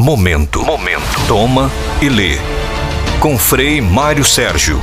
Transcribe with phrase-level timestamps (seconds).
[0.00, 0.64] Momento.
[0.64, 1.26] Momento.
[1.26, 1.68] Toma
[2.00, 2.36] e lê.
[3.20, 4.78] Com Frei Mário Sérgio.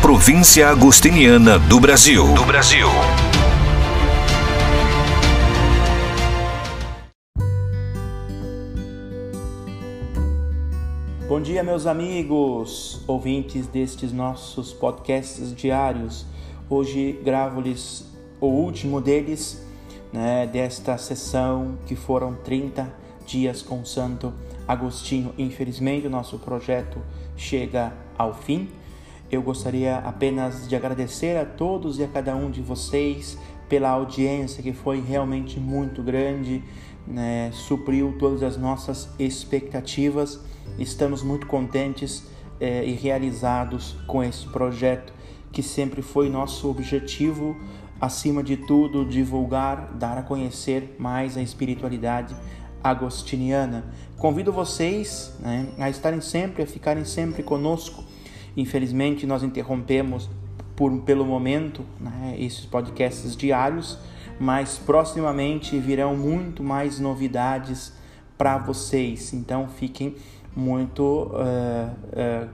[0.00, 2.32] Província Agostiniana do Brasil.
[2.32, 2.88] Do Brasil.
[11.28, 16.24] Bom dia, meus amigos, ouvintes destes nossos podcasts diários.
[16.70, 18.06] Hoje gravo-lhes
[18.40, 19.62] o último deles,
[20.10, 24.32] né, desta sessão que foram 30 dias com Santo
[24.66, 25.34] Agostinho.
[25.36, 27.00] Infelizmente, o nosso projeto
[27.36, 28.68] chega ao fim.
[29.30, 33.36] Eu gostaria apenas de agradecer a todos e a cada um de vocês
[33.68, 36.62] pela audiência que foi realmente muito grande,
[37.06, 37.50] né?
[37.52, 40.40] supriu todas as nossas expectativas.
[40.78, 42.24] Estamos muito contentes
[42.60, 45.12] eh, e realizados com esse projeto
[45.52, 47.56] que sempre foi nosso objetivo,
[48.00, 52.36] acima de tudo, divulgar, dar a conhecer mais a espiritualidade
[52.82, 53.84] agostiniana.
[54.16, 58.04] Convido vocês né, a estarem sempre, a ficarem sempre conosco.
[58.56, 60.28] Infelizmente, nós interrompemos
[60.74, 63.98] por, pelo momento né, esses podcasts diários,
[64.38, 67.92] mas proximamente virão muito mais novidades
[68.36, 69.32] para vocês.
[69.32, 70.14] Então, fiquem
[70.54, 72.48] muito uh, uh,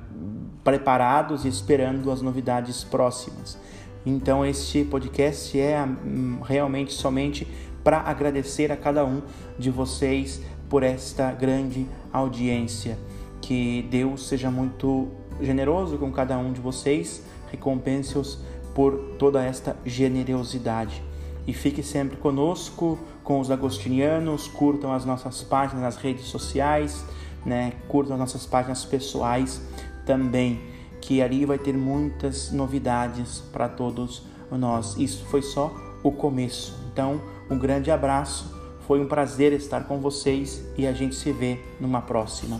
[0.64, 3.56] preparados e esperando as novidades próximas.
[4.04, 7.46] Então, este podcast é um, realmente somente
[7.82, 9.22] para agradecer a cada um
[9.58, 12.98] de vocês por esta grande audiência.
[13.40, 15.08] Que Deus seja muito
[15.40, 18.38] generoso com cada um de vocês, recompense-os
[18.74, 21.02] por toda esta generosidade.
[21.46, 27.04] E fique sempre conosco, com os agostinianos, curtam as nossas páginas nas redes sociais,
[27.44, 27.72] né?
[27.88, 29.60] curtam as nossas páginas pessoais
[30.06, 30.60] também,
[31.00, 34.96] que ali vai ter muitas novidades para todos nós.
[34.96, 36.76] Isso foi só o começo.
[36.92, 37.20] Então,
[37.52, 38.50] um grande abraço,
[38.86, 42.58] foi um prazer estar com vocês e a gente se vê numa próxima.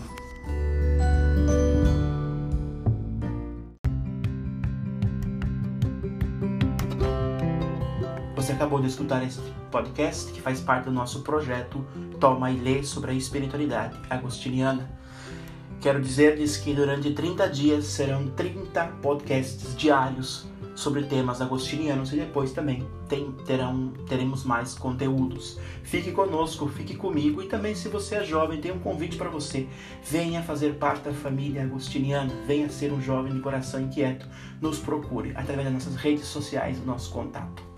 [8.35, 9.39] Você acabou de escutar esse
[9.71, 11.83] podcast que faz parte do nosso projeto
[12.19, 14.91] Toma e Lê sobre a espiritualidade agostiniana.
[15.81, 20.45] Quero dizer-lhes que durante 30 dias serão 30 podcasts diários
[20.75, 25.59] sobre temas agostinianos e depois também tem, terão, teremos mais conteúdos.
[25.83, 29.67] Fique conosco, fique comigo e também se você é jovem, tem um convite para você.
[30.03, 34.27] Venha fazer parte da família agostiniana, venha ser um jovem de coração inquieto.
[34.61, 37.72] Nos procure através das nossas redes sociais, o nosso contato.